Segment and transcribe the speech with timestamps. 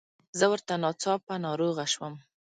[0.37, 2.13] زه ورته ناڅاپه ناروغه شوم.